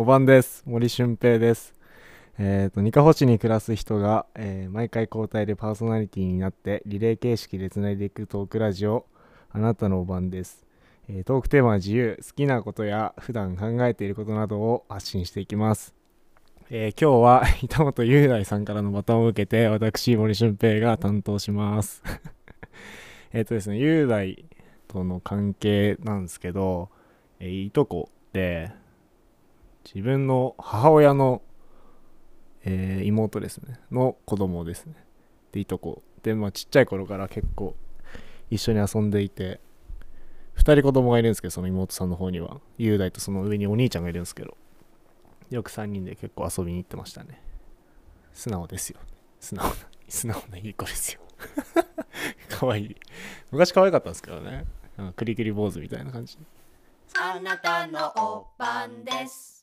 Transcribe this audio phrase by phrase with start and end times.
[0.00, 0.62] おばんです。
[0.64, 1.74] 森俊平です。
[2.38, 9.06] えっ、と、ニカホ市に暮らす人が、えー毎回交代でパーソナリティになって、リレー形式でつないでいくトークラジオ、
[9.50, 10.64] あなたのおばんです。
[11.08, 15.96] えートークテーマは自由、好きなことや普段考えていることなどを発信していきます。
[16.70, 22.04] えー今日は 板本雄大さんからのバトンを受けて、私、森俊平が担当します。
[23.34, 24.44] えっとですね、雄大
[24.86, 26.88] との関係なんですけど、
[27.40, 28.70] えーいとこで、
[29.84, 31.42] 自分の母親の、
[32.64, 33.80] えー妹ですね。
[33.90, 34.94] の子供ですね。
[35.52, 36.02] でいとこ。
[36.22, 37.74] でまあちっちゃい頃から結構
[38.50, 39.60] 一緒に遊んでいて
[40.56, 44.56] 2人子供がいるんですけどその妹さんの方には雄大とその上にお兄ちゃんがいるんですけど
[45.50, 47.40] よく3人で結構遊びに行ってましたね。
[48.32, 49.00] 素直ですよ。
[49.40, 49.74] 素直な
[50.08, 51.20] 素直ないい子ですよ。
[52.50, 52.94] かわい。
[53.50, 54.66] 昔可愛かったんですけどね。
[54.96, 56.38] なんクリクリ坊主みたいな感じ。
[57.18, 59.57] あなたのおばんです。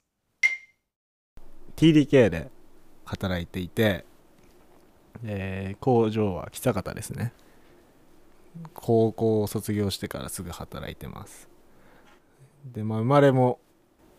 [1.75, 2.51] TDK で
[3.05, 4.05] 働いていて、
[5.23, 7.33] えー工場は北方ですね。
[8.73, 11.49] 高校を卒業してからすぐ働いてます。
[12.65, 13.59] でまあ生まれも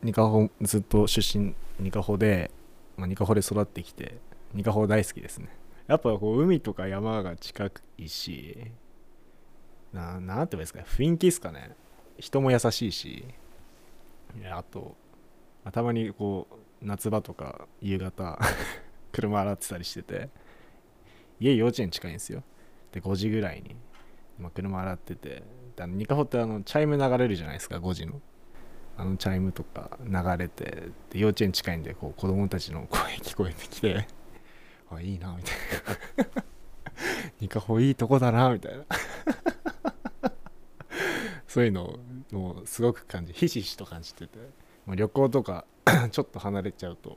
[0.03, 2.51] ニカホずっと出身ニカホで、
[2.97, 4.19] まあ、ニカホで育ってきて
[4.55, 5.49] ニカホ大好きですね。
[5.87, 8.71] やっぱこう海とか山が近いし
[9.93, 11.75] ななんて言うんですか雰囲気ですかね。
[12.19, 13.25] 人も優しいし
[14.51, 14.97] あと
[15.65, 18.39] またまにこう夏場とか夕方
[19.13, 20.29] 車洗ってたりしてて
[21.41, 22.43] 家幼稚園近いんですよ。
[22.93, 23.77] で5時ぐらいに、
[24.39, 25.43] まあ、車洗ってて
[25.77, 28.21] であのニカホってあのチャイム流れるじゃないですか5時の。
[28.99, 34.07] あのチャイムとか流れてで幼稚園近いんでこう子供たちの声 聞こえてきて
[34.91, 35.55] あいいなみたい
[36.35, 36.43] な。
[37.41, 38.85] ニカホいいとこだなみたいな。
[41.47, 41.99] そういうのを
[42.33, 44.39] もうすごく感じひしひしと感じてて、
[44.85, 45.65] まあ、旅行とか
[46.11, 47.17] ちょっと離れちゃうと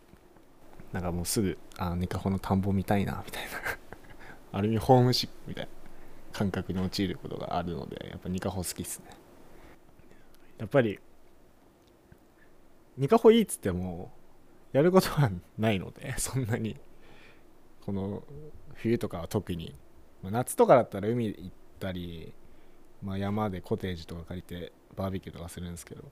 [0.94, 3.50] なんかもうすぐあニカホの田んぼ見たいなみたいな。
[4.52, 5.70] ある意味ホームシックみたいな
[6.34, 9.06] 感覚に陥ることがあるのでやっぱニカホ好きっすね。
[10.58, 11.00] やっぱり
[12.98, 14.12] ニカホいいっつっても
[14.72, 16.80] やることはないので そんなに
[17.86, 18.24] この
[18.76, 19.76] 冬とかは特に、
[20.22, 22.34] ま夏とかだったら海行ったり、
[23.02, 26.04] まあ、山でコテージとか借りてバーベキューとかするんですけど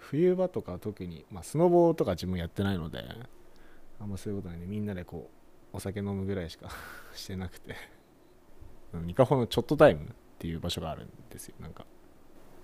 [0.00, 3.04] 冬場とか特に、まあ、スノボーとか自分やってないので
[4.00, 5.30] あんまそういうことないんでみんなでこ
[5.72, 6.70] うお酒飲むぐらいしか
[7.14, 7.76] してなくて
[8.94, 10.06] うんニカホのちょっとタイムっ
[10.38, 11.54] ていう場所があるんですよ。
[11.60, 11.86] なんか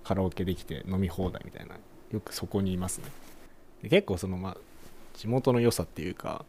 [0.03, 1.77] カラオケできて飲み放題みたいな
[2.11, 3.11] よくそこにいますね。
[3.83, 4.57] で結構そのまあ
[5.13, 6.45] 地元の良さっていうか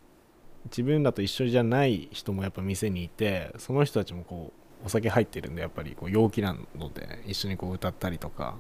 [0.65, 8.56] 自分らと一緒じゃない人もやっぱ店にいてその人たちもこうお酒入ってるんでやっぱりこう陽気なので一緒にこう歌ったりとか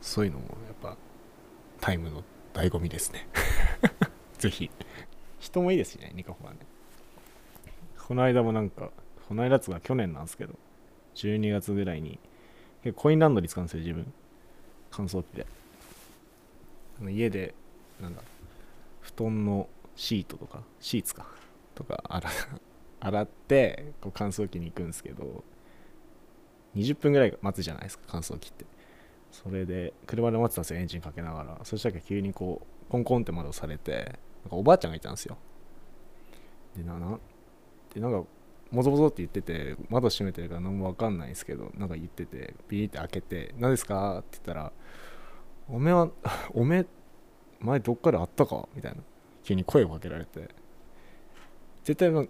[0.00, 0.96] そういうのもやっぱ
[1.80, 3.28] タイムの醍醐味ですね。
[4.38, 4.70] ぜひ。
[5.38, 6.58] 人もいいですしねニカホはね。
[8.06, 8.90] この間もなんか
[9.28, 10.54] この間っつうか去年なんですけど
[11.14, 12.18] 12月ぐらいに
[12.82, 14.12] 結構コインランドリー使うんですよ自分。
[14.90, 15.46] 乾燥機で。
[17.00, 17.54] あの家で
[18.00, 18.22] なんだ
[19.00, 21.26] 布団のシートとかシーツか
[21.74, 22.30] とか洗
[23.00, 25.44] 洗ってこう乾燥機に行くんですけど
[26.74, 28.64] 20分ぐらい待つじゃないですか乾燥機って。
[29.30, 31.60] それで車で待ってたんですよエンジンかけながら。
[31.64, 35.36] そしたら急にこうコンコンって窓されてなんかおばあちゃんがいたんですよ。
[36.76, 37.18] でなな
[37.94, 38.24] でなんか
[38.70, 44.72] もぞもぞって言ってて窓閉めてるから何も分かんないんですけどなんか言っててビーって開けて「何ですか?」って言ったら
[45.68, 46.10] 「おめは
[46.54, 46.84] おめ
[47.60, 49.02] 前どっかで会ったか?」みたいな。
[49.44, 50.48] 急に声をかけられて。
[51.84, 52.28] 絶対会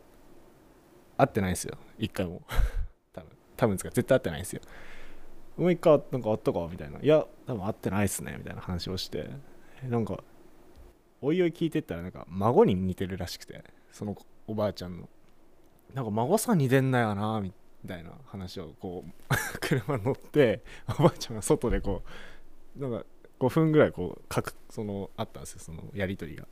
[1.25, 1.77] ってないんですよ。
[1.99, 2.43] 一回も。
[3.13, 3.31] 多分。
[3.57, 3.91] 多分ですか？
[3.91, 4.63] 絶対会ってないんですよ。
[5.59, 7.01] もう一回なんか会ったかみたいな。
[7.01, 8.37] いや多分会ってないっすね。
[8.39, 9.29] みたいな話をして。
[9.83, 10.23] えなんか
[11.21, 13.65] おいおい聞いてったらなんか孫に似てるらしくて。
[13.91, 14.17] その
[14.47, 15.09] おばあちゃんの。
[15.95, 17.53] なんか孫さん似てんなよなみ
[17.87, 20.63] たいな話をこう 車乗って
[20.99, 22.03] おばあちゃんが外でこ
[22.77, 23.07] うなんか
[23.41, 26.47] 5分ぐらいこうかくそのあったんですよそのやり取りが。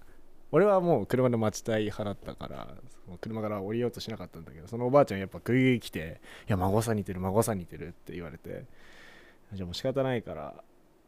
[0.52, 2.74] 俺はもう車で待ちたい払ったから
[3.04, 8.64] その車から降りようとしなかったんだけどそのおばあちゃんやっぱグイグイ来て「いや孫さん似てる孫さん似てる」って言われて。
[9.52, 10.54] じゃあもう仕方ないから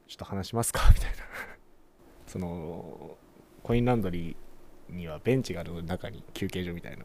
[0.07, 1.17] ちょっと話しますか みたいな。
[2.27, 3.17] その
[3.63, 7.05] コインランドリーにはベンチがあるの中に休憩所みたいな。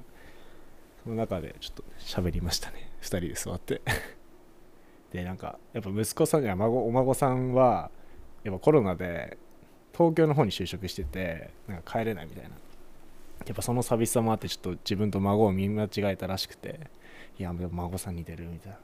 [1.03, 2.91] その中でちょっと喋りましたね。
[3.01, 3.81] 2人で座って。
[5.11, 7.91] でなんかやっぱ息子さんや孫お孫さんは
[8.43, 9.37] やっぱコロナで
[9.91, 12.49] 東京の方に就職しててなんか帰れないみたいな。
[13.45, 16.79] やっぱその寂しさもあってちょっと自分と孫を見間違えたらしくて
[17.37, 18.77] いやでも孫さん似てるみたいな。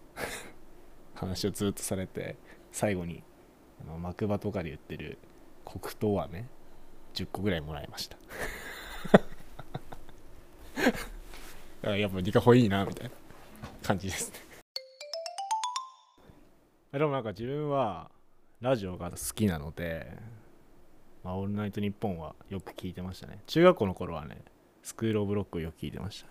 [1.20, 2.38] 話をずっとされて
[2.72, 3.24] 最後に
[3.82, 5.18] あの幕場とかで言ってる
[5.66, 6.46] 黒糖飴
[7.14, 8.18] 10個ぐらいもらいました。
[11.98, 13.12] やっぱニカホいいなみたいな
[13.84, 14.40] 感じですね。
[17.00, 18.10] でもなんか自分は
[18.62, 20.18] ラジオが好きなので
[21.24, 23.42] 「まあ、オールナイトニッポン」はよく聞いてましたね。
[23.48, 24.42] 中学校の頃はね
[24.84, 26.30] スクール・オブ・ロックをよく聞いてました。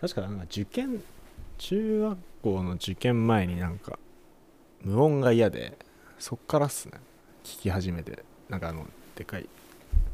[0.00, 1.02] 確かなんか受験
[1.58, 3.98] 中学校の受験前になんか
[4.82, 5.78] 無音が嫌で
[6.18, 7.00] そっからっすね。
[7.44, 8.24] 聞き始めて。
[8.48, 8.86] なんかあの
[9.16, 9.48] でかい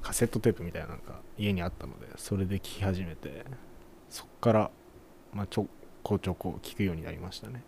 [0.00, 3.44] カセットテープみたいななんか家にあったのでそれで聞き始めて
[4.08, 4.70] そっから
[5.34, 5.66] まあちょ
[6.02, 7.62] こちょこ聞くようになりましたね。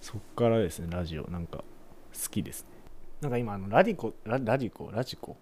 [0.00, 1.28] そっからですねラジオ。
[1.30, 1.64] なんか好
[2.30, 2.68] きですね。
[3.22, 4.90] なんか今あのラディコララディコ？
[4.92, 5.36] ラジコ。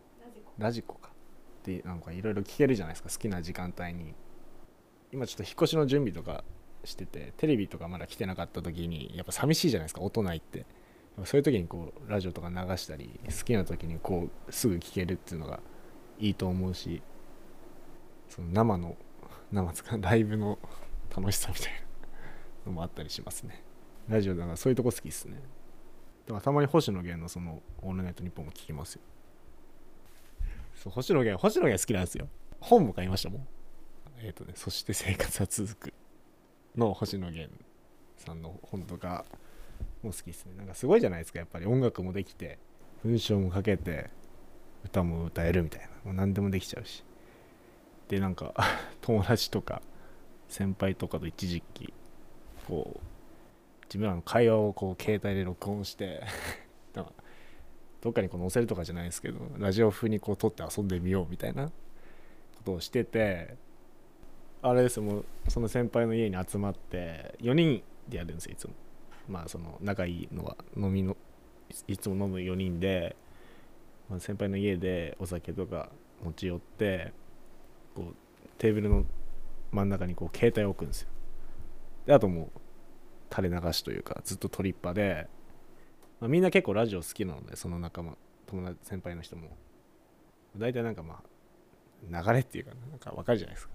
[0.59, 1.11] ラジコか。
[1.61, 3.09] ってなんかいろいろ聞けるじゃないですか。
[3.09, 4.15] 好きな時間帯に。
[5.13, 6.45] 今ちょっと引っ越しの準備とか
[6.89, 10.67] しててテレビとかまだ来てなかった時にやっぱ寂しいじゃないですか音ないって。
[11.25, 15.61] そういう時にこうラジオとか流したり好きな時にこうすぐ聞けるっていうのが
[16.19, 17.03] いいと思うし
[18.29, 18.97] その生の
[19.51, 20.59] 生つか ライブの
[21.15, 21.79] 楽しさみたいな
[22.67, 23.65] のもあったりしますね。
[24.09, 25.41] ラジオだからそういうとこ好きっすね。
[26.27, 29.01] だからたまに星野源のその「オールナイトニッポン」も聞きますよ。
[30.75, 32.29] そう星野源星野源好きなんですよ。
[32.61, 33.49] 本も買いましたもん。
[34.19, 35.95] えっ、ー、とねそして生活は続く。
[36.79, 37.53] の星野源
[38.17, 39.25] さんの本とか
[40.03, 40.53] も好きですね。
[40.57, 41.39] なんかすごいじゃないですか。
[41.39, 42.59] やっぱり音楽もできて
[43.05, 44.11] 文章も書けて
[44.85, 45.89] 歌も歌えるみたいな。
[46.05, 47.05] もう何でもできちゃうし。
[48.09, 48.55] でなんか
[49.03, 49.83] 友達とか
[50.49, 51.93] 先輩とかと一時期
[52.67, 53.01] こう
[53.87, 56.23] 自分らの会話をこう携帯で録音して
[58.01, 61.73] どっかにこう載せるとかじゃないですけどラジオ風にこう撮って遊んでみようみたいなこ
[62.65, 63.57] とをしてて
[64.61, 68.75] あれですもうその先輩の家に集まって4人でやるんですよいつも。
[69.29, 71.17] まあその仲いいのは飲みの
[71.87, 73.15] いつも飲む4人で、
[74.09, 75.91] まあ、先輩の家でお酒とか
[76.25, 77.13] 持ち寄って
[77.95, 78.15] こう
[78.57, 79.05] テーブルの
[79.71, 81.09] 真ん中にこう携帯を置くんですよ。
[82.07, 82.61] であともう
[83.35, 85.29] 垂れ流しというかずっとトリッパで、
[86.21, 88.17] まあ、みんな結構ラジオ好きなのでその仲間
[88.47, 89.57] 友達先輩の人も。
[90.57, 91.23] 大体なんかまあ
[92.03, 93.75] 流れっていうかなんか分かるじゃないですか。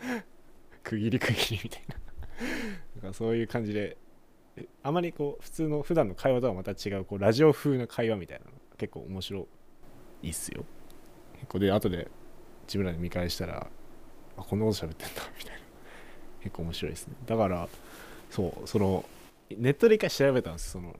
[0.82, 1.96] 区切り区切りみたいな。
[3.02, 3.96] なんかそういう感じで
[4.82, 9.48] あまりこう普通の普段の会話とはまた違うこうラジオ風な会話みたいなの結構面白
[10.22, 10.64] いっすよ。
[11.34, 12.08] 結構で後で
[12.66, 13.70] 自分らで見返したら
[14.36, 15.60] あこんなこと喋ってんだみたいな。
[16.40, 17.14] 結構面白いですね。
[17.26, 17.68] だから
[18.30, 19.04] そうその
[19.50, 20.96] ネットで一回調べたんですその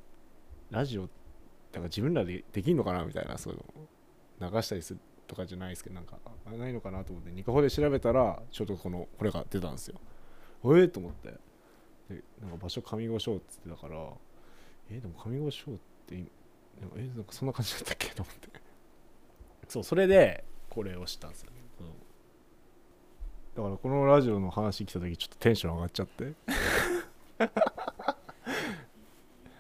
[0.70, 10.00] ラジオだから自分らでできんのかなみたいなそういうの流したりするとかじゃないですけどなんかないのかなと思ってニカホで調べたらちょうどこのこれが出たんですよ。
[10.64, 11.34] ええー、と思って。
[12.08, 13.96] でなんか場所上五章っつってたから
[14.90, 15.74] えー、でも上五章っ
[16.06, 18.48] てえー、なんかそんな感じだったっけと思って。
[19.68, 21.56] そうそれでこれを知ったんですよね、
[23.56, 26.34] だからこのラジオの話来た時ちょっとテンション上がっちゃって。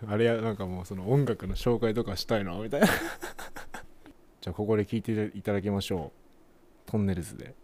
[0.06, 2.88] あれやなんかもうその音楽の紹介とかしたいなみたいな
[4.44, 6.90] じゃあここで聞いていただきましょう。
[6.90, 7.54] トンネルズで。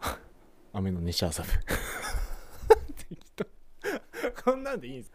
[0.74, 1.58] 雨の西麻布
[4.44, 5.12] こんなんでいいんです。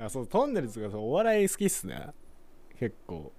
[0.00, 2.08] あそうトンネルズがお笑い好きっすね。
[2.74, 3.32] 結構。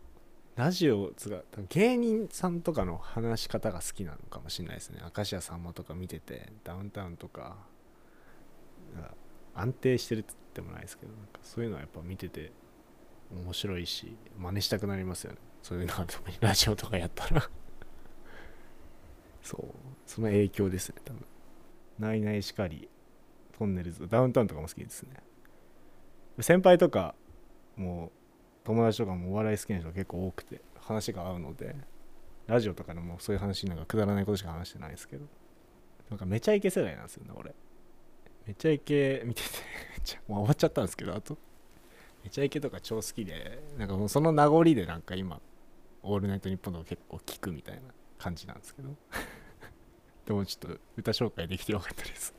[0.56, 5.02] ラジオつが芸人さんとかの話し方が好きなのかもしれないですね。
[5.14, 7.58] 明石家さんまとか見ててダウンタウンとか
[9.54, 12.54] 安定してるって言ってもないですけどなんかそういうのはやっぱ見てて
[13.30, 15.49] 面白いし真似したくなりますよね。
[15.62, 17.50] そういうのは特にラジオとかやったら。
[19.42, 19.64] そう。
[20.06, 21.26] その影響ですね多分。
[22.00, 22.90] ないないしかり
[23.58, 25.16] トンネルズダウンタウンとかも好きですね。
[26.40, 27.14] 先輩とか
[27.76, 28.12] もう
[28.64, 31.76] 友達とかもお笑い好きな人が結構多くて話が合うので
[32.48, 35.26] ラジオとかでもそういう話なんかくだらないことしか話してないですけど。
[36.10, 37.54] なんかめちゃイケ世代なんですよね俺。
[38.48, 39.48] めちゃイケ見てて
[40.28, 41.38] もう終わっちゃったんですけどあと。
[42.24, 45.40] めちゃイケとか超好きでなんかもうその名残でなんか今
[46.04, 47.82] 「オールナイトニッポン」とか結構聞くみたいな
[48.18, 48.96] 感じなんですけど。
[50.26, 52.36] でもちょっと歌紹介できてよかったです。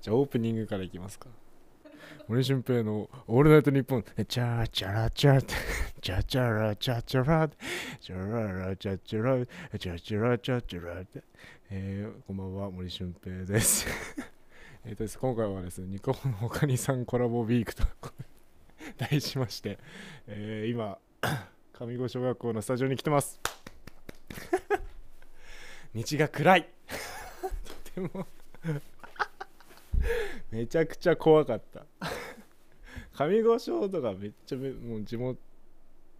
[0.00, 1.28] じゃあオープニングからいきますか。
[2.28, 5.40] 森俊平のオールナイトニッポン、チャーチャラチャ
[6.00, 7.48] チャチャラチャチャラ
[8.00, 9.46] チャララチャチャラ
[9.78, 11.04] チャチャラチャチャラ
[11.70, 13.86] えー、こんばんは、森俊平です。
[14.84, 17.84] えっとです、今回はですね、ニコの他にさんコラボウィークと
[18.98, 19.78] 題しまして、
[20.26, 20.98] えー、今、
[21.72, 23.40] 上郷小学校のスタジオに来てます。
[25.94, 26.68] 道が暗い。
[27.84, 28.26] とても。
[30.50, 31.86] めちゃくちゃ怖かった。
[33.12, 35.38] 上五章とかめっちゃもう地元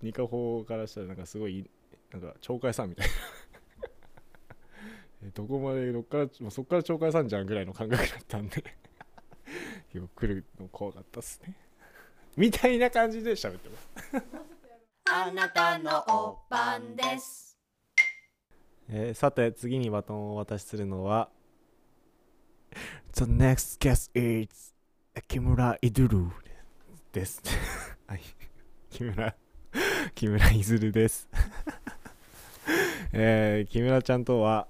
[0.00, 1.68] 二カ法からしたらなんかすごい
[2.11, 3.12] なんか鳥海さんみたいな。
[5.25, 8.64] えどこまでどっからもうそっから懲戒さんじゃんぐらいの感覚だったんで。
[9.92, 11.54] 結構来るの怖かったっすね。
[12.37, 14.62] みたいな感じで喋ってます。
[15.14, 17.59] あなたのおばんです。
[18.88, 21.28] えーさて次にバトンをお渡しするのは
[23.12, 24.75] The next guest is
[25.28, 26.28] 木村いずる
[27.12, 27.42] です。
[28.09, 28.23] はい。
[28.88, 29.37] 木村
[30.14, 31.28] 木村いずるです。
[33.12, 34.66] えー木村ちゃんとは、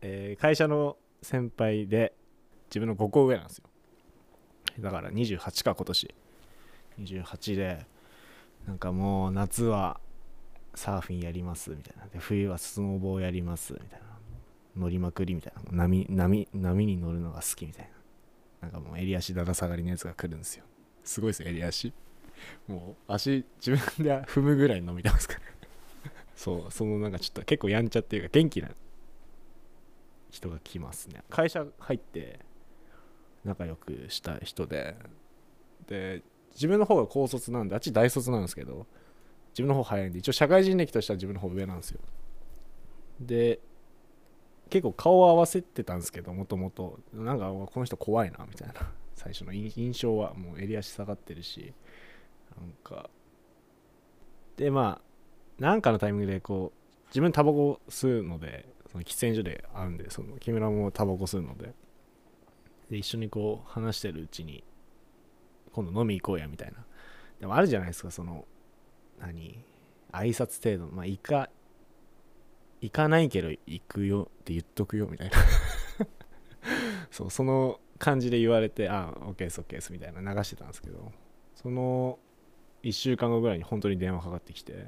[0.00, 2.16] えー会社の先輩で
[2.66, 3.64] 自分の5個上なんですよ。
[4.80, 6.14] だから28か今年。
[6.98, 7.93] 28で
[8.66, 10.00] なんかもう夏は
[10.74, 12.06] サーフィンやりますみたいな。
[12.06, 14.06] で冬はスノボーやりますみたいな。
[14.76, 15.62] 乗りまくりみたいな。
[15.72, 17.90] 波波波に乗るのが好きみたい
[18.62, 18.68] な。
[18.68, 20.64] なんかもう襟足だだ下がりのやつが来るんですよ。
[21.04, 21.92] すごいですよ襟足。
[22.66, 25.40] もう足自分で踏むぐらい伸びてますから。
[26.34, 28.70] そうそのなんかちょっと結構やんちゃっていうか元気な
[30.30, 31.22] 人が来ますね。
[31.30, 32.40] 会社入って
[33.44, 34.96] 仲良くした人で。
[35.86, 36.22] で
[36.54, 38.86] 自分の方が高卒なんであっち大卒なんですけど
[39.50, 42.00] 自分の方早いんで一応社会人歴としては自分の方上なんですよ。
[43.20, 43.60] で
[44.70, 46.98] 結構顔を合わせてたんですけどもともと。
[47.12, 48.74] なんかこの人怖いなみたいな。
[49.14, 51.72] 最初の印象はもう襟足下がってるし
[52.56, 53.08] なんか。
[54.56, 55.00] でま
[55.58, 61.72] あなんかのタイミングでこう自分タバコ吸うのでその喫煙所で会うんでその木村もタバコ吸うので。
[62.90, 64.62] で一緒にこう話してるうちに
[65.74, 66.84] 今度飲み行こうやみたいな。
[67.40, 68.46] でもあるじゃないですかその
[69.18, 69.58] 何
[70.12, 71.50] 挨拶程度まあ行か
[72.80, 75.36] 行かないけど行くよって言っとくよみたいな。
[77.10, 81.12] そうその感じで言われてあ OK です OK ですみたいな流してたんですけど。
[81.54, 82.18] その
[82.82, 84.86] 1週間後ぐらいに本当に電話かかってきて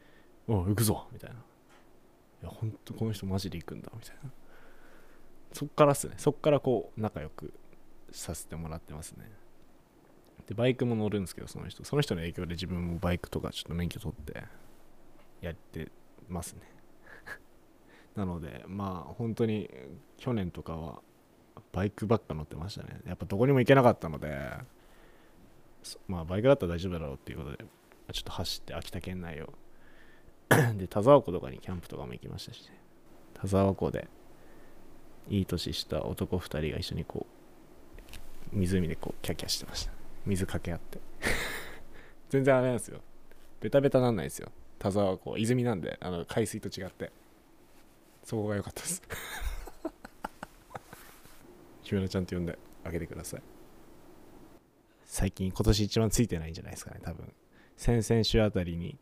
[0.46, 1.36] 「おう行くぞ」みたいな
[2.42, 4.30] 「いや本当この人マジで行くんだ」みたいな。
[5.52, 6.14] そっからっすね。
[6.18, 7.54] そっからこう仲良く
[8.10, 9.30] させてもらってますね。
[10.46, 11.84] でバイクも乗るんですけどその人。
[11.84, 14.44] その人の影響で自分もバイクとかちょっと免許取って
[15.40, 15.90] やって
[16.28, 16.62] ますね。
[18.16, 19.70] なのでまあ本当に
[20.16, 21.02] 去年とかは
[21.72, 23.00] バイクばっか乗ってましたね。
[23.06, 24.52] やっぱどこにも行けなかったので
[26.06, 27.64] まあバイクだったら大丈夫だろうっていうことで
[28.12, 29.52] ちょっと走って秋田県内を。
[30.78, 32.80] で田沢湖とかにキャンプとかも行きましたしね。
[33.34, 34.08] 田沢湖で
[35.28, 37.26] いい年した男2人が一緒にこ
[38.52, 39.97] う湖でこうキャキャしてました。
[40.26, 41.00] 水かけ合って。
[42.30, 43.00] 全然あれなんですよ。
[43.60, 44.52] ベタベタなんないですよ。
[44.78, 47.10] 田沢湖泉なんであの海水と違って。
[48.24, 49.02] そこが良かったです。
[51.82, 53.42] 木村ちゃんと呼んであげてください。
[55.04, 57.32] 最近今年一番ついてないんじゃないですかね多分。
[57.76, 58.98] 先々週あたりに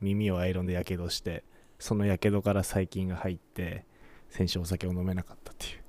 [0.00, 1.44] 耳をアイロンでやけどして
[1.78, 3.84] そのやけどから細菌が入って
[4.30, 5.82] 先週お酒を飲めなかったっていう。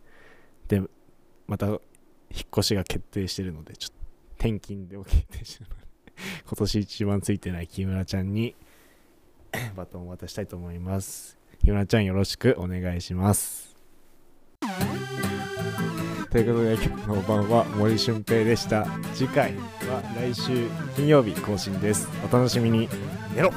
[0.84, 0.90] で
[1.46, 1.80] また引っ
[2.52, 3.99] 越しが決定してるのでちょっと
[4.40, 5.82] 転勤で起きてしてるので
[6.48, 8.56] 今年一番ついてない木村ちゃんに
[9.76, 11.38] バトンを渡したいと思います。
[11.60, 13.76] 木村ちゃんよろしくお願いします。
[16.30, 18.86] ということで今日の晩は森俊平でした。
[19.16, 22.08] 次回は来週金曜日更新です。
[22.30, 22.88] お楽しみに。
[23.36, 23.52] 寝ろ。